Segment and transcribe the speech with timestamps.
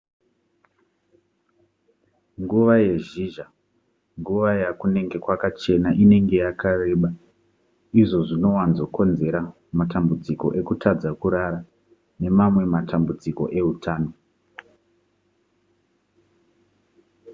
[2.41, 3.45] nguva yezhizha
[4.19, 7.09] nguva yakunenge kwakachena inenge yakareba
[8.01, 9.41] izvo zvinowanzokonzera
[9.79, 11.59] matambudziko ekutadza kurara
[12.21, 14.11] nemamwe matambudziko eutano